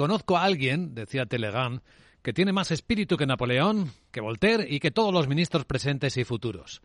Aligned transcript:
conozco 0.00 0.38
a 0.38 0.44
alguien, 0.44 0.94
decía 0.94 1.26
Telegram, 1.26 1.78
que 2.22 2.32
tiene 2.32 2.54
más 2.54 2.70
espíritu 2.70 3.18
que 3.18 3.26
Napoleón, 3.26 3.92
que 4.10 4.22
Voltaire 4.22 4.66
y 4.66 4.80
que 4.80 4.90
todos 4.90 5.12
los 5.12 5.28
ministros 5.28 5.66
presentes 5.66 6.16
y 6.16 6.24
futuros. 6.24 6.80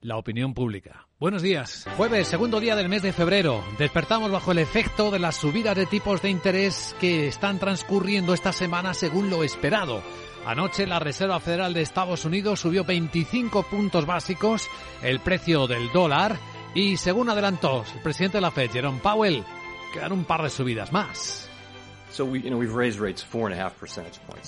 La 0.00 0.16
opinión 0.16 0.54
pública. 0.54 1.08
Buenos 1.20 1.42
días. 1.42 1.86
Jueves, 1.98 2.28
segundo 2.28 2.58
día 2.58 2.74
del 2.74 2.88
mes 2.88 3.02
de 3.02 3.12
febrero. 3.12 3.62
Despertamos 3.78 4.30
bajo 4.30 4.52
el 4.52 4.60
efecto 4.60 5.10
de 5.10 5.18
las 5.18 5.36
subidas 5.36 5.76
de 5.76 5.84
tipos 5.84 6.22
de 6.22 6.30
interés 6.30 6.96
que 6.98 7.28
están 7.28 7.58
transcurriendo 7.58 8.32
esta 8.32 8.54
semana 8.54 8.94
según 8.94 9.28
lo 9.28 9.44
esperado. 9.44 10.02
Anoche 10.46 10.86
la 10.86 11.00
Reserva 11.00 11.38
Federal 11.38 11.74
de 11.74 11.82
Estados 11.82 12.24
Unidos 12.24 12.60
subió 12.60 12.82
25 12.82 13.64
puntos 13.64 14.06
básicos 14.06 14.70
el 15.02 15.20
precio 15.20 15.66
del 15.66 15.92
dólar 15.92 16.38
y 16.74 16.96
según 16.96 17.28
adelantó 17.28 17.84
el 17.94 18.00
presidente 18.00 18.38
de 18.38 18.42
la 18.42 18.50
Fed, 18.50 18.70
Jerome 18.70 19.00
Powell, 19.00 19.44
quedan 19.92 20.12
un 20.12 20.24
par 20.24 20.42
de 20.42 20.48
subidas 20.48 20.92
más. 20.92 21.51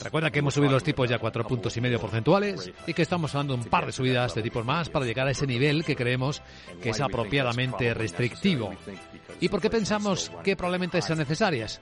Recuerda 0.03 0.31
que 0.31 0.41
hemos 0.41 0.55
subido 0.55 0.73
los 0.73 0.85
tipos 0.85 1.09
ya 1.09 1.19
cuatro 1.19 1.47
puntos 1.47 1.77
y 1.77 1.81
medio 1.81 1.99
porcentuales 1.99 2.71
y 2.87 2.93
que 2.93 3.03
estamos 3.03 3.35
hablando 3.35 3.57
de 3.57 3.63
un 3.63 3.69
par 3.69 3.87
de 3.87 3.93
subidas 3.93 4.35
de 4.35 4.43
tipos 4.43 4.65
más 4.65 4.89
para 4.91 5.07
llegar 5.07 5.27
a 5.27 5.31
ese 5.31 5.47
nivel 5.47 5.85
que 5.85 5.97
creemos 5.97 6.43
que 6.83 6.91
es 6.91 7.01
apropiadamente 7.01 7.95
restrictivo. 7.95 8.73
¿Y 9.41 9.49
por 9.49 9.61
qué 9.61 9.71
pensamos 9.71 10.31
que 10.43 10.57
probablemente 10.57 11.01
sean 11.03 11.19
necesarias? 11.19 11.81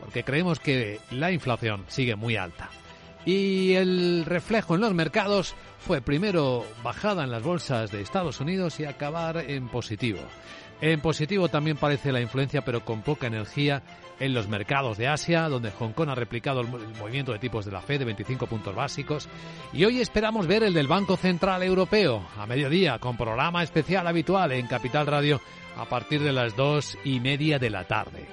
Porque 0.00 0.24
creemos 0.24 0.60
que 0.60 1.00
la 1.10 1.32
inflación 1.32 1.84
sigue 1.88 2.16
muy 2.16 2.36
alta. 2.36 2.70
Y 3.26 3.72
el 3.72 4.24
reflejo 4.26 4.74
en 4.74 4.82
los 4.82 4.92
mercados 4.92 5.54
fue 5.78 6.02
primero 6.02 6.64
bajada 6.82 7.24
en 7.24 7.30
las 7.30 7.42
bolsas 7.42 7.90
de 7.90 8.02
Estados 8.02 8.40
Unidos 8.40 8.78
y 8.80 8.84
acabar 8.84 9.38
en 9.38 9.68
positivo. 9.68 10.20
En 10.86 11.00
positivo 11.00 11.48
también 11.48 11.78
parece 11.78 12.12
la 12.12 12.20
influencia, 12.20 12.60
pero 12.60 12.84
con 12.84 13.00
poca 13.00 13.26
energía, 13.26 13.82
en 14.20 14.34
los 14.34 14.48
mercados 14.48 14.98
de 14.98 15.08
Asia, 15.08 15.48
donde 15.48 15.70
Hong 15.70 15.92
Kong 15.92 16.10
ha 16.10 16.14
replicado 16.14 16.60
el 16.60 16.68
movimiento 16.68 17.32
de 17.32 17.38
tipos 17.38 17.64
de 17.64 17.72
la 17.72 17.80
Fed 17.80 18.00
de 18.00 18.04
25 18.04 18.46
puntos 18.46 18.74
básicos. 18.74 19.26
Y 19.72 19.86
hoy 19.86 20.02
esperamos 20.02 20.46
ver 20.46 20.62
el 20.62 20.74
del 20.74 20.86
Banco 20.86 21.16
Central 21.16 21.62
Europeo 21.62 22.28
a 22.36 22.44
mediodía, 22.44 22.98
con 22.98 23.16
programa 23.16 23.62
especial 23.62 24.06
habitual 24.06 24.52
en 24.52 24.66
Capital 24.66 25.06
Radio 25.06 25.40
a 25.78 25.86
partir 25.86 26.22
de 26.22 26.32
las 26.32 26.54
dos 26.54 26.98
y 27.02 27.18
media 27.18 27.58
de 27.58 27.70
la 27.70 27.84
tarde. 27.84 28.26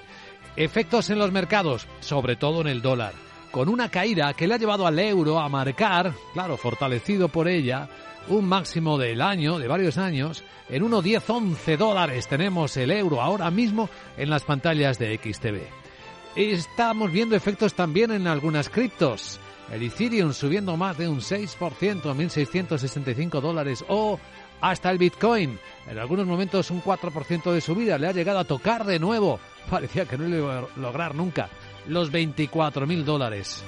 Efectos 0.58 1.10
en 1.10 1.20
los 1.20 1.32
mercados, 1.32 1.88
sobre 2.02 2.36
todo 2.36 2.60
en 2.60 2.68
el 2.68 2.82
dólar, 2.82 3.14
con 3.52 3.70
una 3.70 3.88
caída 3.88 4.34
que 4.34 4.46
le 4.46 4.56
ha 4.56 4.58
llevado 4.58 4.86
al 4.86 5.00
euro 5.00 5.40
a 5.40 5.48
marcar, 5.48 6.12
claro, 6.34 6.58
fortalecido 6.58 7.30
por 7.30 7.48
ella, 7.48 7.88
un 8.28 8.46
máximo 8.46 8.98
del 8.98 9.22
año, 9.22 9.60
de 9.60 9.68
varios 9.68 9.98
años, 9.98 10.44
en 10.70 10.84
1,10-11 10.84 11.78
dólares 11.78 12.28
tenemos 12.28 12.76
el 12.78 12.92
euro 12.92 13.22
ahora 13.22 13.52
mismo 13.52 13.90
en 14.18 14.30
las 14.30 14.44
pantallas 14.44 15.00
de 15.00 15.18
XTV. 15.18 15.62
Estamos 16.36 17.12
viendo 17.12 17.36
efectos 17.36 17.74
también 17.74 18.12
en 18.12 18.28
algunas 18.28 18.70
criptos. 18.70 19.40
El 19.72 19.84
Ethereum 19.84 20.34
subiendo 20.34 20.76
más 20.78 20.98
de 20.98 21.08
un 21.08 21.20
6%, 21.20 21.58
1.665 21.58 23.42
dólares, 23.42 23.84
o 23.88 24.20
hasta 24.62 24.92
el 24.92 24.98
Bitcoin. 24.98 25.60
En 25.88 25.98
algunos 25.98 26.26
momentos 26.26 26.72
un 26.72 26.82
4% 26.82 27.52
de 27.52 27.62
subida. 27.62 27.98
Le 27.98 28.08
ha 28.08 28.14
llegado 28.14 28.40
a 28.40 28.46
tocar 28.46 28.86
de 28.86 29.00
nuevo. 29.00 29.40
Parecía 29.70 30.06
que 30.06 30.18
no 30.18 30.28
lo 30.28 30.38
iba 30.38 30.60
a 30.60 30.68
lograr 30.78 31.16
nunca. 31.16 31.50
Los 31.88 32.12
24.000 32.12 33.04
dólares. 33.04 33.64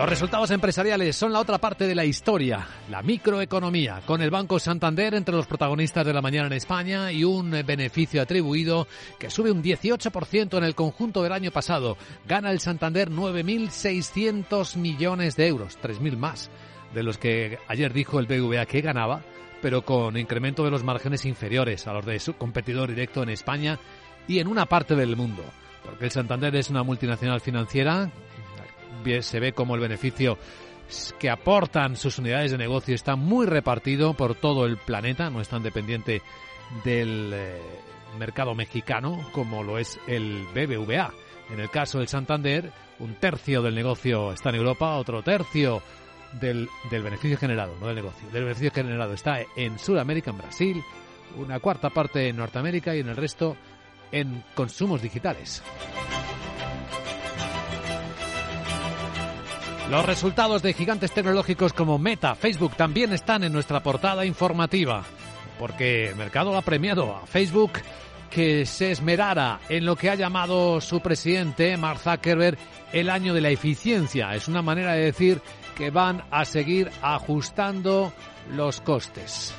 Los 0.00 0.08
resultados 0.08 0.50
empresariales 0.50 1.14
son 1.14 1.30
la 1.30 1.40
otra 1.40 1.58
parte 1.58 1.86
de 1.86 1.94
la 1.94 2.06
historia, 2.06 2.66
la 2.88 3.02
microeconomía, 3.02 4.00
con 4.06 4.22
el 4.22 4.30
Banco 4.30 4.58
Santander 4.58 5.12
entre 5.12 5.34
los 5.34 5.46
protagonistas 5.46 6.06
de 6.06 6.14
la 6.14 6.22
mañana 6.22 6.46
en 6.46 6.54
España 6.54 7.12
y 7.12 7.22
un 7.22 7.50
beneficio 7.50 8.22
atribuido 8.22 8.88
que 9.18 9.28
sube 9.28 9.50
un 9.50 9.62
18% 9.62 10.56
en 10.56 10.64
el 10.64 10.74
conjunto 10.74 11.22
del 11.22 11.34
año 11.34 11.50
pasado. 11.50 11.98
Gana 12.26 12.50
el 12.50 12.60
Santander 12.60 13.10
9.600 13.10 14.76
millones 14.76 15.36
de 15.36 15.48
euros, 15.48 15.78
3.000 15.82 16.16
más 16.16 16.50
de 16.94 17.02
los 17.02 17.18
que 17.18 17.58
ayer 17.68 17.92
dijo 17.92 18.20
el 18.20 18.26
BVA 18.26 18.64
que 18.64 18.80
ganaba, 18.80 19.20
pero 19.60 19.84
con 19.84 20.16
incremento 20.16 20.64
de 20.64 20.70
los 20.70 20.82
márgenes 20.82 21.26
inferiores 21.26 21.86
a 21.86 21.92
los 21.92 22.06
de 22.06 22.18
su 22.20 22.36
competidor 22.36 22.88
directo 22.88 23.22
en 23.22 23.28
España 23.28 23.78
y 24.26 24.38
en 24.38 24.48
una 24.48 24.64
parte 24.64 24.96
del 24.96 25.14
mundo. 25.14 25.44
Porque 25.84 26.06
el 26.06 26.10
Santander 26.10 26.56
es 26.56 26.70
una 26.70 26.84
multinacional 26.84 27.42
financiera 27.42 28.10
se 29.20 29.40
ve 29.40 29.52
como 29.52 29.74
el 29.74 29.80
beneficio 29.80 30.38
que 31.18 31.30
aportan 31.30 31.96
sus 31.96 32.18
unidades 32.18 32.50
de 32.50 32.58
negocio 32.58 32.94
está 32.94 33.16
muy 33.16 33.46
repartido 33.46 34.14
por 34.14 34.34
todo 34.34 34.66
el 34.66 34.76
planeta, 34.76 35.30
no 35.30 35.40
es 35.40 35.48
tan 35.48 35.62
dependiente 35.62 36.22
del 36.84 37.30
eh, 37.32 37.60
mercado 38.18 38.54
mexicano 38.54 39.28
como 39.32 39.62
lo 39.62 39.78
es 39.78 39.98
el 40.06 40.46
BBVA. 40.54 41.12
En 41.50 41.60
el 41.60 41.70
caso 41.70 41.98
del 41.98 42.08
Santander, 42.08 42.72
un 42.98 43.14
tercio 43.14 43.62
del 43.62 43.74
negocio 43.74 44.32
está 44.32 44.50
en 44.50 44.56
Europa, 44.56 44.96
otro 44.96 45.22
tercio 45.22 45.82
del, 46.40 46.68
del 46.90 47.02
beneficio 47.02 47.36
generado, 47.36 47.76
no 47.80 47.86
del 47.86 47.96
negocio, 47.96 48.28
del 48.30 48.44
beneficio 48.44 48.70
generado 48.72 49.14
está 49.14 49.38
en 49.56 49.78
Sudamérica, 49.78 50.30
en 50.30 50.38
Brasil, 50.38 50.82
una 51.36 51.58
cuarta 51.58 51.90
parte 51.90 52.28
en 52.28 52.36
Norteamérica 52.36 52.94
y 52.94 53.00
en 53.00 53.08
el 53.08 53.16
resto 53.16 53.56
en 54.12 54.44
consumos 54.54 55.02
digitales. 55.02 55.62
Los 59.90 60.06
resultados 60.06 60.62
de 60.62 60.72
gigantes 60.72 61.10
tecnológicos 61.10 61.72
como 61.72 61.98
Meta, 61.98 62.36
Facebook 62.36 62.76
también 62.76 63.12
están 63.12 63.42
en 63.42 63.52
nuestra 63.52 63.82
portada 63.82 64.24
informativa, 64.24 65.02
porque 65.58 66.14
mercado 66.16 66.56
ha 66.56 66.62
premiado 66.62 67.16
a 67.16 67.26
Facebook 67.26 67.72
que 68.30 68.66
se 68.66 68.92
esmerara 68.92 69.58
en 69.68 69.84
lo 69.84 69.96
que 69.96 70.08
ha 70.08 70.14
llamado 70.14 70.80
su 70.80 71.00
presidente, 71.00 71.76
Mark 71.76 71.98
Zuckerberg, 71.98 72.56
el 72.92 73.10
año 73.10 73.34
de 73.34 73.40
la 73.40 73.50
eficiencia. 73.50 74.32
Es 74.36 74.46
una 74.46 74.62
manera 74.62 74.92
de 74.92 75.06
decir 75.06 75.42
que 75.76 75.90
van 75.90 76.22
a 76.30 76.44
seguir 76.44 76.88
ajustando 77.02 78.12
los 78.52 78.80
costes. 78.80 79.52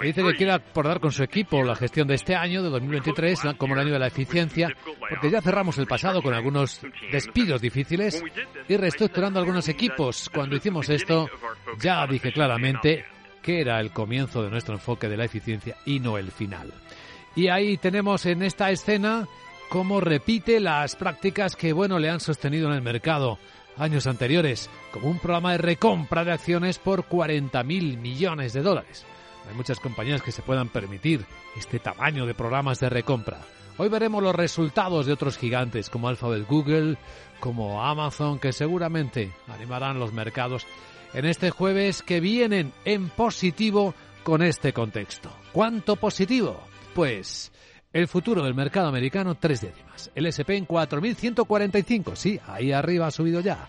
Dice 0.00 0.22
que 0.22 0.34
quiere 0.34 0.52
acordar 0.52 1.00
con 1.00 1.12
su 1.12 1.22
equipo 1.22 1.62
la 1.62 1.76
gestión 1.76 2.08
de 2.08 2.14
este 2.14 2.34
año, 2.34 2.62
de 2.62 2.70
2023, 2.70 3.40
como 3.56 3.74
el 3.74 3.80
año 3.80 3.92
de 3.92 3.98
la 3.98 4.08
eficiencia, 4.08 4.68
porque 5.08 5.30
ya 5.30 5.40
cerramos 5.40 5.78
el 5.78 5.86
pasado 5.86 6.22
con 6.22 6.34
algunos 6.34 6.80
despidos 7.10 7.60
difíciles 7.60 8.22
y 8.68 8.76
reestructurando 8.76 9.38
algunos 9.38 9.68
equipos. 9.68 10.30
Cuando 10.32 10.56
hicimos 10.56 10.88
esto, 10.88 11.28
ya 11.78 12.06
dije 12.06 12.32
claramente 12.32 13.04
que 13.42 13.60
era 13.60 13.80
el 13.80 13.92
comienzo 13.92 14.42
de 14.42 14.50
nuestro 14.50 14.74
enfoque 14.74 15.08
de 15.08 15.16
la 15.16 15.24
eficiencia 15.24 15.76
y 15.84 16.00
no 16.00 16.18
el 16.18 16.32
final. 16.32 16.72
Y 17.36 17.48
ahí 17.48 17.76
tenemos 17.76 18.26
en 18.26 18.42
esta 18.42 18.70
escena 18.70 19.28
cómo 19.68 20.00
repite 20.00 20.58
las 20.58 20.96
prácticas 20.96 21.54
que, 21.54 21.72
bueno, 21.72 21.98
le 21.98 22.08
han 22.08 22.20
sostenido 22.20 22.68
en 22.68 22.74
el 22.74 22.82
mercado 22.82 23.38
años 23.76 24.06
anteriores, 24.06 24.70
como 24.92 25.08
un 25.08 25.18
programa 25.18 25.52
de 25.52 25.58
recompra 25.58 26.24
de 26.24 26.32
acciones 26.32 26.78
por 26.78 27.08
40.000 27.08 27.98
millones 27.98 28.52
de 28.52 28.62
dólares. 28.62 29.04
hay 29.48 29.54
muchas 29.54 29.80
compañías 29.80 30.22
que 30.22 30.32
se 30.32 30.42
puedan 30.42 30.68
permitir 30.68 31.24
este 31.56 31.78
tamaño 31.78 32.26
de 32.26 32.34
programas 32.34 32.80
de 32.80 32.88
recompra. 32.88 33.40
Hoy 33.78 33.88
veremos 33.88 34.22
los 34.22 34.34
resultados 34.34 35.06
de 35.06 35.12
otros 35.12 35.36
gigantes 35.36 35.90
como 35.90 36.08
Alphabet 36.08 36.46
Google, 36.48 36.96
como 37.40 37.84
Amazon, 37.84 38.38
que 38.38 38.52
seguramente 38.52 39.32
animarán 39.48 39.98
los 39.98 40.12
mercados 40.12 40.66
en 41.12 41.26
este 41.26 41.50
jueves 41.50 42.02
que 42.02 42.20
vienen 42.20 42.72
en 42.84 43.10
positivo 43.10 43.94
con 44.22 44.42
este 44.42 44.72
contexto. 44.72 45.30
¿Cuánto 45.52 45.96
positivo? 45.96 46.60
Pues 46.94 47.52
el 47.92 48.08
futuro 48.08 48.42
del 48.44 48.54
mercado 48.54 48.88
americano, 48.88 49.34
tres 49.34 49.60
décimas. 49.60 50.10
El 50.14 50.26
SP 50.28 50.56
en 50.56 50.66
4.145. 50.66 52.16
Sí, 52.16 52.40
ahí 52.46 52.72
arriba 52.72 53.06
ha 53.06 53.10
subido 53.10 53.40
ya. 53.40 53.68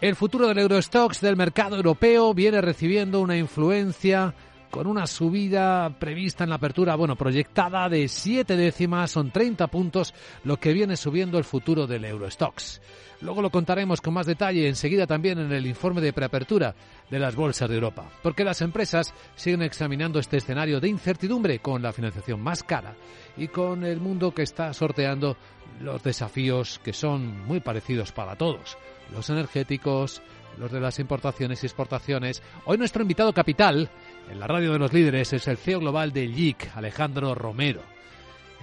El 0.00 0.16
futuro 0.16 0.48
del 0.48 0.58
Eurostox 0.58 1.20
del 1.20 1.36
mercado 1.36 1.76
europeo 1.76 2.34
viene 2.34 2.60
recibiendo 2.60 3.20
una 3.20 3.36
influencia 3.36 4.34
con 4.74 4.88
una 4.88 5.06
subida 5.06 5.88
prevista 6.00 6.42
en 6.42 6.50
la 6.50 6.56
apertura, 6.56 6.96
bueno, 6.96 7.14
proyectada 7.14 7.88
de 7.88 8.08
siete 8.08 8.56
décimas, 8.56 9.12
son 9.12 9.30
30 9.30 9.68
puntos, 9.68 10.12
lo 10.42 10.56
que 10.56 10.72
viene 10.72 10.96
subiendo 10.96 11.38
el 11.38 11.44
futuro 11.44 11.86
del 11.86 12.04
Eurostox. 12.04 12.80
Luego 13.20 13.40
lo 13.40 13.50
contaremos 13.50 14.00
con 14.00 14.14
más 14.14 14.26
detalle 14.26 14.66
enseguida 14.66 15.06
también 15.06 15.38
en 15.38 15.52
el 15.52 15.64
informe 15.68 16.00
de 16.00 16.12
preapertura 16.12 16.74
de 17.08 17.20
las 17.20 17.36
bolsas 17.36 17.68
de 17.68 17.76
Europa, 17.76 18.10
porque 18.20 18.42
las 18.42 18.62
empresas 18.62 19.14
siguen 19.36 19.62
examinando 19.62 20.18
este 20.18 20.38
escenario 20.38 20.80
de 20.80 20.88
incertidumbre 20.88 21.60
con 21.60 21.80
la 21.80 21.92
financiación 21.92 22.40
más 22.40 22.64
cara 22.64 22.96
y 23.36 23.46
con 23.46 23.84
el 23.84 24.00
mundo 24.00 24.34
que 24.34 24.42
está 24.42 24.72
sorteando 24.72 25.36
los 25.80 26.02
desafíos 26.02 26.80
que 26.82 26.92
son 26.92 27.46
muy 27.46 27.60
parecidos 27.60 28.10
para 28.10 28.34
todos, 28.34 28.76
los 29.12 29.30
energéticos, 29.30 30.20
los 30.58 30.70
de 30.70 30.80
las 30.80 30.98
importaciones 30.98 31.62
y 31.62 31.66
exportaciones. 31.66 32.42
Hoy 32.64 32.78
nuestro 32.78 33.02
invitado 33.02 33.32
capital 33.32 33.90
en 34.30 34.40
la 34.40 34.46
radio 34.46 34.72
de 34.72 34.78
los 34.78 34.92
líderes 34.92 35.32
es 35.32 35.46
el 35.48 35.56
CEO 35.56 35.80
global 35.80 36.12
de 36.12 36.26
LIC, 36.26 36.76
Alejandro 36.76 37.34
Romero. 37.34 37.82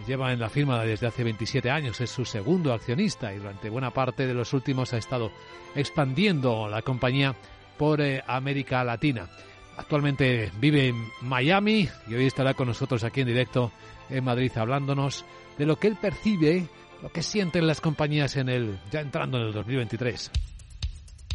lleva 0.07 0.33
en 0.33 0.39
la 0.39 0.49
firma 0.49 0.83
desde 0.83 1.07
hace 1.07 1.23
27 1.23 1.69
años, 1.69 2.01
es 2.01 2.09
su 2.09 2.25
segundo 2.25 2.73
accionista 2.73 3.33
y 3.33 3.37
durante 3.37 3.69
buena 3.69 3.91
parte 3.91 4.25
de 4.25 4.33
los 4.33 4.53
últimos 4.53 4.93
ha 4.93 4.97
estado 4.97 5.31
expandiendo 5.75 6.67
la 6.67 6.81
compañía 6.81 7.35
por 7.77 8.01
eh, 8.01 8.23
América 8.25 8.83
Latina. 8.83 9.29
Actualmente 9.77 10.51
vive 10.59 10.89
en 10.89 11.07
Miami 11.21 11.87
y 12.07 12.13
hoy 12.13 12.25
estará 12.25 12.53
con 12.53 12.67
nosotros 12.67 13.03
aquí 13.03 13.21
en 13.21 13.27
directo 13.27 13.71
en 14.09 14.23
Madrid 14.23 14.51
hablándonos 14.55 15.25
de 15.57 15.65
lo 15.65 15.77
que 15.77 15.87
él 15.87 15.97
percibe, 15.99 16.67
lo 17.01 17.11
que 17.11 17.23
sienten 17.23 17.67
las 17.67 17.81
compañías 17.81 18.35
en 18.35 18.49
el 18.49 18.79
ya 18.91 19.01
entrando 19.01 19.37
en 19.37 19.47
el 19.47 19.53
2023. 19.53 20.31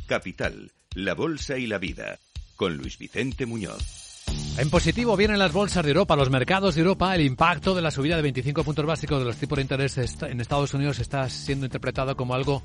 Capital, 0.06 0.70
la 0.94 1.14
bolsa 1.14 1.58
y 1.58 1.66
la 1.66 1.78
vida 1.78 2.18
con 2.56 2.76
Luis 2.76 2.98
Vicente 2.98 3.46
Muñoz. 3.46 3.95
En 4.58 4.70
positivo 4.70 5.18
vienen 5.18 5.38
las 5.38 5.52
bolsas 5.52 5.84
de 5.84 5.90
Europa, 5.90 6.16
los 6.16 6.30
mercados 6.30 6.74
de 6.74 6.80
Europa. 6.80 7.14
El 7.14 7.20
impacto 7.20 7.74
de 7.74 7.82
la 7.82 7.90
subida 7.90 8.16
de 8.16 8.22
25 8.22 8.64
puntos 8.64 8.86
básicos 8.86 9.18
de 9.18 9.26
los 9.26 9.36
tipos 9.36 9.56
de 9.56 9.62
interés 9.62 9.98
en 10.22 10.40
Estados 10.40 10.72
Unidos 10.72 10.98
está 10.98 11.28
siendo 11.28 11.66
interpretado 11.66 12.16
como 12.16 12.34
algo 12.34 12.62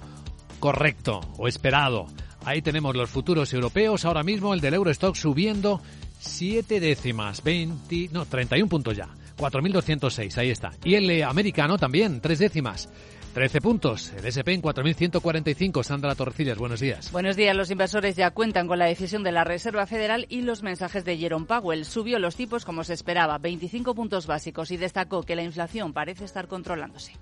correcto 0.62 1.20
o 1.38 1.50
esperado. 1.50 2.08
Ahí 2.46 2.62
tenemos 2.62 2.96
los 2.96 3.10
futuros 3.10 3.54
europeos. 3.54 4.06
Ahora 4.06 4.24
mismo 4.24 4.54
el 4.54 4.62
del 4.62 4.76
Eurostock 4.76 5.16
subiendo 5.16 5.82
7 6.20 6.80
décimas, 6.80 7.44
20, 7.44 8.10
no, 8.14 8.26
31 8.26 8.70
puntos 8.70 8.96
ya. 8.96 9.10
4.206, 9.38 10.38
ahí 10.38 10.50
está. 10.50 10.72
Y 10.86 10.96
el 10.96 11.24
americano 11.24 11.78
también, 11.78 12.22
3 12.22 12.40
décimas. 12.40 12.88
13 13.34 13.62
puntos. 13.62 14.12
El 14.18 14.26
SP 14.28 14.52
en 14.54 14.62
4.145. 14.62 15.84
Sandra 15.84 16.16
Torrecillas, 16.16 16.58
buenos 16.58 16.80
días. 16.80 17.12
Buenos 17.12 17.36
días. 17.36 17.56
Los 17.56 17.72
inversores 17.72 18.16
ya 18.16 18.32
cuentan 18.32 18.68
con 18.68 18.78
la 18.78 18.86
decisión 18.86 19.24
de 19.24 19.32
la 19.32 19.44
Reserva 19.44 19.86
Federal 19.88 20.26
y 20.30 20.42
los 20.42 20.64
mensajes 20.64 21.06
de 21.06 21.18
Jerome 21.18 21.46
Powell. 21.46 21.86
Subió 21.86 22.20
los 22.20 22.36
tipos 22.36 22.66
como 22.66 22.84
se 22.84 22.94
esperaba, 22.94 23.38
25 23.38 23.96
puntos 23.96 24.28
básicos, 24.28 24.72
y 24.72 24.78
destacó 24.78 25.24
que 25.24 25.36
la 25.36 25.44
inflación 25.44 25.94
parece 25.94 26.26
estar 26.26 26.48
controlándose. 26.48 27.14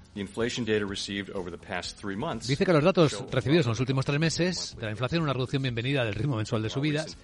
Dice 2.47 2.65
que 2.65 2.73
los 2.73 2.83
datos 2.83 3.23
recibidos 3.31 3.65
en 3.67 3.69
los 3.69 3.79
últimos 3.79 4.05
tres 4.05 4.19
meses 4.19 4.75
de 4.79 4.85
la 4.85 4.91
inflación, 4.91 5.21
una 5.21 5.33
reducción 5.33 5.61
bienvenida 5.61 6.03
del 6.03 6.15
ritmo 6.15 6.37
mensual 6.37 6.63
de 6.63 6.69
subidas, 6.69 7.17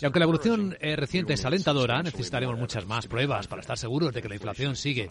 y 0.00 0.04
aunque 0.04 0.18
la 0.18 0.24
evolución 0.24 0.76
eh, 0.80 0.96
reciente 0.96 1.34
es 1.34 1.44
alentadora, 1.44 2.02
necesitaremos 2.02 2.58
muchas 2.58 2.86
más 2.86 3.06
pruebas 3.06 3.46
para 3.46 3.60
estar 3.60 3.78
seguros 3.78 4.12
de 4.12 4.20
que 4.20 4.28
la 4.28 4.34
inflación 4.34 4.74
sigue 4.74 5.08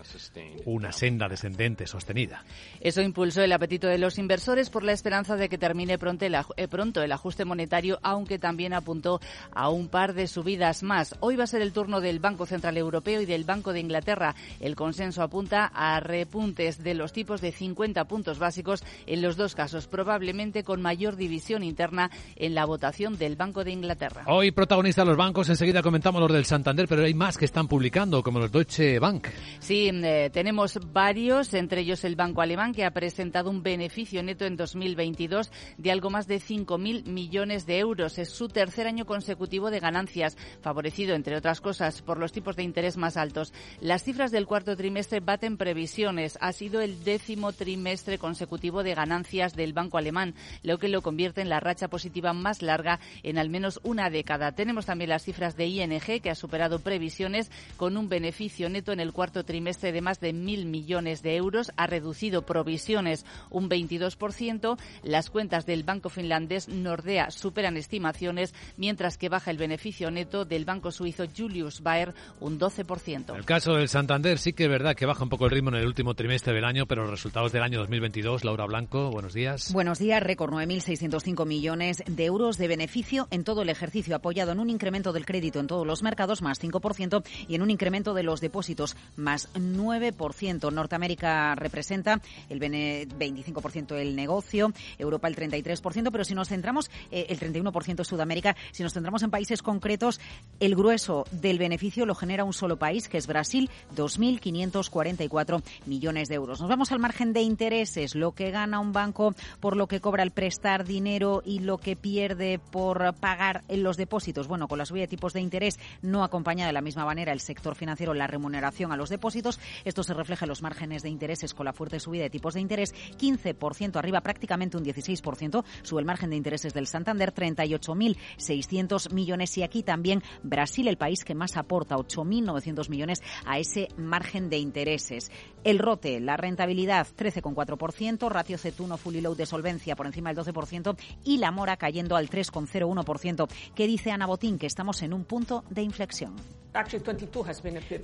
una 0.65 0.91
senda 0.91 1.29
descendente 1.29 1.87
sostenida. 1.87 2.43
Eso 2.81 3.01
impulsó 3.21 3.43
el 3.43 3.51
apetito 3.51 3.85
de 3.85 3.99
los 3.99 4.17
inversores 4.17 4.71
por 4.71 4.83
la 4.83 4.93
esperanza 4.93 5.35
de 5.35 5.47
que 5.47 5.59
termine 5.59 5.99
pronto 5.99 6.25
el, 6.25 6.35
eh, 6.57 6.67
pronto 6.67 7.03
el 7.03 7.11
ajuste 7.11 7.45
monetario, 7.45 7.99
aunque 8.01 8.39
también 8.39 8.73
apuntó 8.73 9.21
a 9.51 9.69
un 9.69 9.89
par 9.89 10.15
de 10.15 10.25
subidas 10.25 10.81
más. 10.81 11.13
Hoy 11.19 11.35
va 11.35 11.43
a 11.43 11.47
ser 11.47 11.61
el 11.61 11.71
turno 11.71 12.01
del 12.01 12.17
Banco 12.17 12.47
Central 12.47 12.77
Europeo 12.77 13.21
y 13.21 13.27
del 13.27 13.43
Banco 13.43 13.73
de 13.73 13.79
Inglaterra. 13.79 14.33
El 14.59 14.75
consenso 14.75 15.21
apunta 15.21 15.67
a 15.71 15.99
repuntes 15.99 16.83
de 16.83 16.95
los 16.95 17.13
tipos 17.13 17.41
de 17.41 17.51
50 17.51 18.05
puntos 18.05 18.39
básicos 18.39 18.83
en 19.05 19.21
los 19.21 19.37
dos 19.37 19.53
casos, 19.53 19.85
probablemente 19.85 20.63
con 20.63 20.81
mayor 20.81 21.15
división 21.15 21.61
interna 21.61 22.09
en 22.37 22.55
la 22.55 22.65
votación 22.65 23.19
del 23.19 23.35
Banco 23.35 23.63
de 23.63 23.69
Inglaterra. 23.69 24.23
Hoy 24.25 24.49
protagonistas 24.49 25.05
los 25.05 25.15
bancos, 25.15 25.47
enseguida 25.47 25.83
comentamos 25.83 26.21
los 26.21 26.33
del 26.33 26.45
Santander, 26.45 26.87
pero 26.87 27.03
hay 27.03 27.13
más 27.13 27.37
que 27.37 27.45
están 27.45 27.67
publicando, 27.67 28.23
como 28.23 28.39
los 28.39 28.51
Deutsche 28.51 28.97
Bank. 28.97 29.27
Sí, 29.59 29.91
eh, 29.93 30.31
tenemos 30.33 30.79
varios, 30.91 31.53
entre 31.53 31.81
ellos 31.81 32.03
el 32.03 32.15
Banco 32.15 32.41
Alemán, 32.41 32.73
que 32.73 32.83
ha 32.83 32.89
presentado 32.89 33.10
un 33.45 33.61
beneficio 33.63 34.23
neto 34.23 34.45
en 34.45 34.55
2022 34.55 35.51
de 35.77 35.91
algo 35.91 36.09
más 36.09 36.27
de 36.27 36.39
5.000 36.39 37.05
millones 37.05 37.65
de 37.65 37.79
euros. 37.79 38.17
Es 38.17 38.29
su 38.29 38.47
tercer 38.47 38.87
año 38.87 39.05
consecutivo 39.05 39.69
de 39.69 39.79
ganancias, 39.79 40.37
favorecido, 40.61 41.13
entre 41.13 41.35
otras 41.35 41.61
cosas, 41.61 42.01
por 42.01 42.17
los 42.17 42.31
tipos 42.31 42.55
de 42.55 42.63
interés 42.63 42.97
más 42.97 43.17
altos. 43.17 43.53
Las 43.79 44.03
cifras 44.03 44.31
del 44.31 44.47
cuarto 44.47 44.77
trimestre 44.77 45.19
baten 45.19 45.57
previsiones. 45.57 46.37
Ha 46.41 46.53
sido 46.53 46.81
el 46.81 47.03
décimo 47.03 47.51
trimestre 47.51 48.17
consecutivo 48.17 48.83
de 48.83 48.95
ganancias 48.95 49.55
del 49.55 49.73
Banco 49.73 49.97
Alemán, 49.97 50.33
lo 50.63 50.77
que 50.77 50.87
lo 50.87 51.01
convierte 51.01 51.41
en 51.41 51.49
la 51.49 51.59
racha 51.59 51.89
positiva 51.89 52.33
más 52.33 52.61
larga 52.61 52.99
en 53.23 53.37
al 53.37 53.49
menos 53.49 53.79
una 53.83 54.09
década. 54.09 54.53
Tenemos 54.53 54.85
también 54.85 55.09
las 55.09 55.23
cifras 55.23 55.57
de 55.57 55.67
ING, 55.67 56.21
que 56.21 56.29
ha 56.29 56.35
superado 56.35 56.79
previsiones 56.79 57.51
con 57.77 57.97
un 57.97 58.09
beneficio 58.09 58.69
neto 58.69 58.91
en 58.91 58.99
el 58.99 59.13
cuarto 59.13 59.43
trimestre 59.43 59.91
de 59.91 60.01
más 60.01 60.19
de 60.19 60.33
mil 60.33 60.65
millones 60.65 61.21
de 61.21 61.35
euros. 61.35 61.71
Ha 61.75 61.87
reducido 61.87 62.43
provisiones 62.43 63.00
un 63.49 63.69
22%. 63.69 64.77
Las 65.03 65.29
cuentas 65.29 65.65
del 65.65 65.83
banco 65.83 66.09
finlandés 66.09 66.67
Nordea 66.67 67.31
superan 67.31 67.77
estimaciones, 67.77 68.53
mientras 68.77 69.17
que 69.17 69.29
baja 69.29 69.51
el 69.51 69.57
beneficio 69.57 70.11
neto 70.11 70.45
del 70.45 70.65
banco 70.65 70.91
suizo 70.91 71.25
Julius 71.35 71.81
Baer 71.81 72.13
un 72.39 72.59
12%. 72.59 73.35
El 73.35 73.45
caso 73.45 73.73
del 73.73 73.89
Santander 73.89 74.37
sí 74.37 74.53
que 74.53 74.63
es 74.65 74.69
verdad 74.69 74.95
que 74.95 75.05
baja 75.05 75.23
un 75.23 75.29
poco 75.29 75.45
el 75.45 75.51
ritmo 75.51 75.69
en 75.69 75.75
el 75.75 75.87
último 75.87 76.13
trimestre 76.13 76.53
del 76.53 76.65
año, 76.65 76.85
pero 76.85 77.03
los 77.03 77.11
resultados 77.11 77.51
del 77.51 77.63
año 77.63 77.79
2022, 77.79 78.43
Laura 78.43 78.65
Blanco, 78.65 79.09
buenos 79.11 79.33
días. 79.33 79.73
Buenos 79.73 79.99
días, 79.99 80.21
récord 80.21 80.53
9.605 80.53 81.45
millones 81.45 82.03
de 82.05 82.25
euros 82.25 82.57
de 82.57 82.67
beneficio 82.67 83.27
en 83.31 83.43
todo 83.43 83.61
el 83.61 83.69
ejercicio 83.69 84.15
apoyado 84.15 84.51
en 84.51 84.59
un 84.59 84.69
incremento 84.69 85.13
del 85.13 85.25
crédito 85.25 85.59
en 85.59 85.67
todos 85.67 85.85
los 85.85 86.03
mercados, 86.03 86.41
más 86.41 86.61
5%, 86.61 87.23
y 87.47 87.55
en 87.55 87.61
un 87.61 87.71
incremento 87.71 88.13
de 88.13 88.23
los 88.23 88.41
depósitos, 88.41 88.95
más 89.15 89.49
9%. 89.53 90.71
Norteamérica 90.71 91.55
representa 91.55 92.21
el 92.49 92.59
25% 93.07 93.95
del 93.95 94.15
negocio, 94.15 94.71
Europa 94.97 95.27
el 95.27 95.35
33%, 95.35 96.09
pero 96.11 96.23
si 96.23 96.33
nos 96.33 96.49
centramos, 96.49 96.89
eh, 97.11 97.27
el 97.29 97.39
31% 97.39 98.03
Sudamérica, 98.03 98.55
si 98.71 98.83
nos 98.83 98.93
centramos 98.93 99.23
en 99.23 99.31
países 99.31 99.61
concretos, 99.61 100.19
el 100.59 100.75
grueso 100.75 101.25
del 101.31 101.57
beneficio 101.57 102.05
lo 102.05 102.15
genera 102.15 102.43
un 102.43 102.53
solo 102.53 102.77
país, 102.77 103.07
que 103.07 103.17
es 103.17 103.27
Brasil, 103.27 103.69
2.544 103.95 105.63
millones 105.85 106.27
de 106.27 106.35
euros. 106.35 106.59
Nos 106.59 106.69
vamos 106.69 106.91
al 106.91 106.99
margen 106.99 107.33
de 107.33 107.41
intereses, 107.41 108.15
lo 108.15 108.33
que 108.33 108.51
gana 108.51 108.79
un 108.79 108.93
banco 108.93 109.33
por 109.59 109.75
lo 109.75 109.87
que 109.87 110.01
cobra 110.01 110.23
el 110.23 110.31
prestar 110.31 110.85
dinero 110.85 111.41
y 111.45 111.59
lo 111.59 111.77
que 111.77 111.95
pierde 111.95 112.59
por 112.59 113.13
pagar 113.15 113.63
en 113.67 113.83
los 113.83 113.97
depósitos. 113.97 114.47
Bueno, 114.47 114.67
con 114.67 114.77
la 114.77 114.85
subida 114.85 115.01
de 115.01 115.07
tipos 115.07 115.33
de 115.33 115.41
interés 115.41 115.79
no 116.01 116.23
acompaña 116.23 116.65
de 116.65 116.73
la 116.73 116.81
misma 116.81 117.05
manera 117.05 117.33
el 117.33 117.39
sector 117.39 117.75
financiero 117.75 118.13
la 118.13 118.27
remuneración 118.27 118.91
a 118.91 118.97
los 118.97 119.09
depósitos. 119.09 119.59
Esto 119.85 120.03
se 120.03 120.13
refleja 120.13 120.45
en 120.45 120.49
los 120.49 120.61
márgenes 120.61 121.03
de 121.03 121.09
intereses 121.09 121.53
con 121.53 121.65
la 121.65 121.73
fuerte 121.73 121.99
subida 121.99 122.23
de 122.23 122.29
tipos 122.29 122.53
de 122.53 122.61
interés, 122.61 122.80
15% 122.89 123.97
arriba, 123.97 124.21
prácticamente 124.21 124.77
un 124.77 124.83
16%. 124.83 125.63
Sube 125.83 125.99
el 125.99 126.05
margen 126.05 126.29
de 126.31 126.35
intereses 126.35 126.73
del 126.73 126.87
Santander, 126.87 127.33
38.600 127.33 129.13
millones. 129.13 129.57
Y 129.57 129.63
aquí 129.63 129.83
también 129.83 130.23
Brasil, 130.43 130.87
el 130.87 130.97
país 130.97 131.23
que 131.23 131.35
más 131.35 131.57
aporta, 131.57 131.95
8.900 131.95 132.89
millones 132.89 133.21
a 133.45 133.59
ese 133.59 133.87
margen 133.97 134.49
de 134.49 134.57
intereses. 134.57 135.31
El 135.63 135.79
rote, 135.79 136.19
la 136.19 136.37
rentabilidad, 136.37 137.07
13,4%, 137.17 138.29
ratio 138.29 138.57
C1 138.57 138.97
fully 138.97 139.21
load 139.21 139.37
de 139.37 139.45
solvencia 139.45 139.95
por 139.95 140.07
encima 140.07 140.33
del 140.33 140.43
12% 140.43 140.97
y 141.23 141.37
la 141.37 141.51
mora 141.51 141.77
cayendo 141.77 142.15
al 142.15 142.29
3,01%. 142.29 143.47
¿Qué 143.75 143.87
dice 143.87 144.11
Ana 144.11 144.25
Botín? 144.25 144.57
Que 144.57 144.67
estamos 144.67 145.01
en 145.03 145.13
un 145.13 145.25
punto 145.25 145.63
de 145.69 145.83
inflexión. 145.83 146.35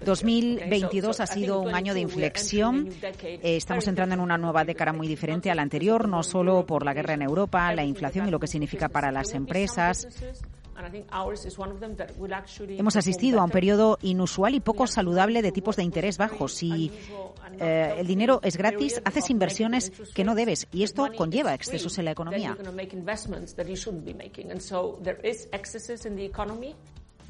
2022 0.06 1.20
ha 1.22 1.28
sido 1.28 1.62
un 1.62 1.74
año 1.74 1.94
de 1.94 2.02
inflexión. 2.02 2.90
Eh, 3.24 3.56
estamos 3.56 3.88
entrando 3.88 4.16
en 4.16 4.22
una 4.22 4.38
nueva 4.38 4.66
década 4.68 4.94
muy 4.94 5.08
diferente 5.08 5.50
a 5.50 5.56
la 5.56 5.64
anterior, 5.64 6.08
no 6.08 6.22
solo 6.22 6.66
por 6.66 6.86
la 6.86 6.94
guerra 6.94 7.16
en 7.16 7.24
Europa, 7.24 7.74
la 7.74 7.84
inflación 7.84 8.28
y 8.28 8.32
lo 8.32 8.40
que 8.40 8.48
significa 8.48 8.90
para 8.90 9.12
las 9.12 9.34
empresas. 9.34 10.08
Hemos 12.78 12.96
asistido 12.96 13.40
a 13.40 13.44
un 13.44 13.50
periodo 13.50 13.98
inusual 14.04 14.54
y 14.54 14.60
poco 14.60 14.86
saludable 14.86 15.42
de 15.42 15.52
tipos 15.52 15.76
de 15.76 15.84
interés 15.84 16.20
bajos. 16.20 16.54
Si 16.54 16.92
eh, 17.60 17.96
el 17.98 18.06
dinero 18.06 18.40
es 18.44 18.58
gratis, 18.58 19.02
haces 19.04 19.32
inversiones 19.32 19.92
que 20.14 20.24
no 20.24 20.36
debes 20.36 20.68
y 20.72 20.84
esto 20.84 21.08
conlleva 21.18 21.56
excesos 21.56 21.98
en 21.98 22.06
la 22.06 22.12
economía. 22.12 22.56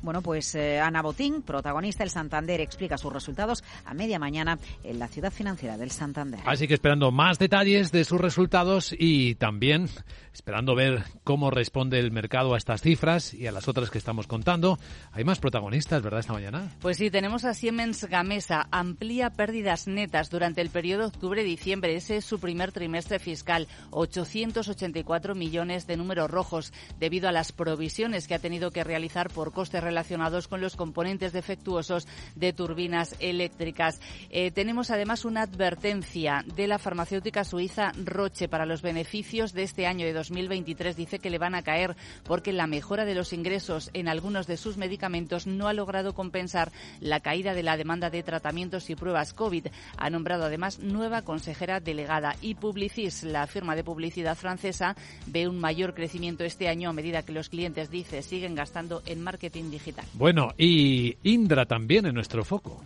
Bueno, 0.02 0.22
pues 0.22 0.56
eh, 0.56 0.80
Ana 0.80 1.02
Botín, 1.02 1.42
protagonista 1.42 2.04
del 2.04 2.10
Santander, 2.10 2.62
explica 2.62 2.98
sus 2.98 3.12
resultados 3.12 3.64
a 3.86 3.94
media 3.94 4.20
mañana 4.20 4.58
en 4.84 5.00
la 5.00 5.08
ciudad 5.08 5.32
financiera 5.32 5.78
del 5.78 5.92
Santander. 5.92 6.40
Así 6.46 6.68
que 6.68 6.76
esperando 6.76 7.12
más 7.12 7.40
detalles 7.40 7.92
de 7.92 8.04
sus 8.06 8.20
resultados 8.22 8.96
y 8.98 9.36
también 9.36 9.90
esperando 10.34 10.76
ver 10.76 11.04
cómo 11.24 11.50
responde 11.50 12.00
el 12.00 12.12
mercado 12.12 12.54
a 12.54 12.58
estas 12.58 12.82
cifras 12.82 13.34
y 13.34 13.48
a 13.48 13.52
las 13.52 13.68
otras 13.68 13.90
que 13.90 13.98
estamos 13.98 14.28
contando. 14.28 14.78
Hay 15.12 15.24
más 15.24 15.40
protagonistas, 15.40 16.02
¿verdad, 16.04 16.20
esta 16.20 16.34
mañana? 16.34 16.72
Pues 16.80 16.98
sí, 16.98 17.10
tenemos 17.10 17.44
a 17.44 17.54
Siemens 17.54 18.06
Gamesa. 18.06 18.68
Amplía 18.72 19.32
pérdidas 19.32 19.88
netas 19.88 20.30
durante 20.30 20.62
el 20.62 20.70
periodo 20.70 21.08
octubre-diciembre. 21.08 21.96
Ese 21.96 22.18
es 22.18 22.26
su 22.26 22.40
primer 22.40 22.72
trimestre 22.72 23.18
fiscal. 23.18 23.68
884 23.90 25.34
millones 25.34 25.88
de 25.88 25.98
números 25.98 26.30
rojos 26.30 26.72
debido 27.00 27.28
a 27.28 27.32
las 27.32 27.52
provisiones 27.52 28.28
que 28.28 28.36
ha 28.36 28.40
tenido 28.40 28.72
que 28.72 28.84
realizar 28.84 29.30
por 29.30 29.52
costes 29.52 29.84
relacionados 29.84 29.97
relacionados 29.98 30.48
con 30.48 30.62
los 30.62 30.76
componentes 30.76 31.34
defectuosos 31.34 32.08
de 32.36 32.54
turbinas 32.54 33.16
eléctricas. 33.20 34.00
Eh, 34.30 34.52
tenemos 34.52 34.92
además 34.92 35.26
una 35.26 35.42
advertencia 35.42 36.46
de 36.56 36.68
la 36.68 36.78
farmacéutica 36.78 37.44
suiza 37.44 37.92
Roche 38.06 38.48
para 38.48 38.68
los 38.68 38.84
beneficios 38.84 39.54
de 39.54 39.64
este 39.64 39.88
año 39.88 40.06
de 40.06 40.14
2023. 40.14 40.96
Dice 40.96 41.18
que 41.18 41.32
le 41.32 41.40
van 41.40 41.56
a 41.56 41.64
caer 41.64 41.96
porque 42.26 42.54
la 42.54 42.68
mejora 42.68 43.06
de 43.06 43.16
los 43.16 43.34
ingresos 43.34 43.90
en 43.96 44.08
algunos 44.08 44.46
de 44.46 44.58
sus 44.58 44.78
medicamentos 44.78 45.48
no 45.48 45.68
ha 45.68 45.74
logrado 45.74 46.14
compensar 46.14 46.72
la 47.00 47.20
caída 47.20 47.56
de 47.56 47.64
la 47.64 47.76
demanda 47.76 48.12
de 48.12 48.22
tratamientos 48.22 48.92
y 48.92 48.96
pruebas 48.96 49.34
COVID. 49.34 49.66
Ha 49.98 50.10
nombrado 50.12 50.46
además 50.46 50.78
nueva 50.78 51.24
consejera 51.24 51.80
delegada 51.80 52.36
y 52.40 52.54
Publicis, 52.54 53.24
la 53.24 53.48
firma 53.48 53.76
de 53.76 53.84
publicidad 53.84 54.38
francesa, 54.38 54.96
ve 55.26 55.48
un 55.48 55.60
mayor 55.60 55.96
crecimiento 55.96 56.44
este 56.44 56.68
año 56.68 56.92
a 56.92 56.94
medida 56.94 57.24
que 57.24 57.32
los 57.32 57.50
clientes, 57.50 57.90
dice, 57.90 58.22
siguen 58.22 58.54
gastando 58.54 59.02
en 59.08 59.24
marketing 59.24 59.72
Bueno, 60.14 60.54
y 60.58 61.18
Indra 61.24 61.66
también 61.66 62.06
en 62.06 62.16
nuestro 62.16 62.44
foco. 62.44 62.82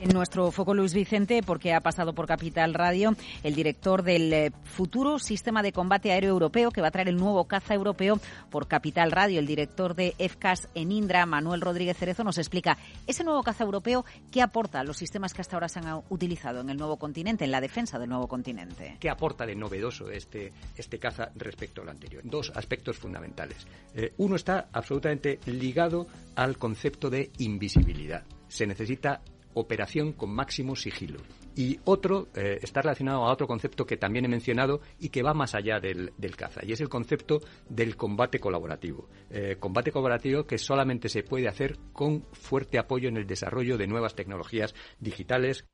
En 0.00 0.10
nuestro 0.10 0.52
foco 0.52 0.74
Luis 0.74 0.94
Vicente, 0.94 1.42
porque 1.44 1.74
ha 1.74 1.80
pasado 1.80 2.12
por 2.12 2.28
Capital 2.28 2.72
Radio, 2.72 3.16
el 3.42 3.56
director 3.56 4.04
del 4.04 4.32
eh, 4.32 4.52
futuro 4.62 5.18
sistema 5.18 5.60
de 5.60 5.72
combate 5.72 6.12
aéreo 6.12 6.30
europeo, 6.30 6.70
que 6.70 6.80
va 6.80 6.86
a 6.86 6.90
traer 6.92 7.08
el 7.08 7.16
nuevo 7.16 7.46
caza 7.46 7.74
europeo 7.74 8.20
por 8.48 8.68
Capital 8.68 9.10
Radio. 9.10 9.40
El 9.40 9.46
director 9.48 9.96
de 9.96 10.14
EFCAS 10.18 10.68
en 10.76 10.92
Indra, 10.92 11.26
Manuel 11.26 11.60
Rodríguez 11.60 11.96
Cerezo, 11.96 12.22
nos 12.22 12.38
explica 12.38 12.78
ese 13.08 13.24
nuevo 13.24 13.42
caza 13.42 13.64
europeo, 13.64 14.04
qué 14.30 14.40
aporta 14.40 14.78
a 14.78 14.84
los 14.84 14.96
sistemas 14.96 15.34
que 15.34 15.40
hasta 15.40 15.56
ahora 15.56 15.68
se 15.68 15.80
han 15.80 16.02
utilizado 16.10 16.60
en 16.60 16.70
el 16.70 16.76
nuevo 16.76 16.96
continente, 16.96 17.44
en 17.44 17.50
la 17.50 17.60
defensa 17.60 17.98
del 17.98 18.10
nuevo 18.10 18.28
continente. 18.28 18.98
¿Qué 19.00 19.10
aporta 19.10 19.46
de 19.46 19.56
novedoso 19.56 20.10
este, 20.12 20.52
este 20.76 21.00
caza 21.00 21.32
respecto 21.34 21.82
al 21.82 21.88
anterior? 21.88 22.22
Dos 22.24 22.52
aspectos 22.54 22.98
fundamentales. 22.98 23.66
Eh, 23.96 24.12
uno 24.18 24.36
está 24.36 24.68
absolutamente 24.72 25.40
ligado 25.46 26.06
al 26.36 26.56
concepto 26.56 27.10
de 27.10 27.32
invisibilidad. 27.38 28.22
Se 28.46 28.64
necesita 28.64 29.20
operación 29.54 30.12
con 30.12 30.30
máximo 30.30 30.76
sigilo. 30.76 31.20
Y 31.56 31.78
otro 31.84 32.28
eh, 32.36 32.58
está 32.62 32.82
relacionado 32.82 33.24
a 33.24 33.32
otro 33.32 33.46
concepto 33.46 33.84
que 33.84 33.96
también 33.96 34.24
he 34.24 34.28
mencionado 34.28 34.80
y 35.00 35.08
que 35.08 35.22
va 35.22 35.34
más 35.34 35.54
allá 35.54 35.80
del, 35.80 36.12
caza, 36.36 36.60
y 36.64 36.72
es 36.72 36.80
el 36.80 36.88
concepto 36.88 37.40
del 37.68 37.96
combate 37.96 38.38
colaborativo. 38.38 39.08
Eh, 39.30 39.56
combate 39.58 39.90
colaborativo 39.90 40.44
que 40.44 40.58
solamente 40.58 41.08
se 41.08 41.24
puede 41.24 41.48
hacer 41.48 41.76
con 41.92 42.24
fuerte 42.32 42.78
apoyo 42.78 43.08
en 43.08 43.16
el 43.16 43.26
desarrollo 43.26 43.76
de 43.76 43.88
nuevas 43.88 44.14
tecnologías 44.14 44.74
digitales. 45.00 45.64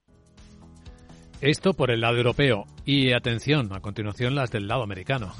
Esto 1.40 1.74
por 1.74 1.90
el 1.90 2.00
lado 2.00 2.16
europeo. 2.16 2.64
Y 2.86 3.12
atención, 3.12 3.70
a 3.74 3.80
continuación 3.80 4.34
las 4.34 4.50
del 4.50 4.66
lado 4.66 4.82
americano. 4.82 5.34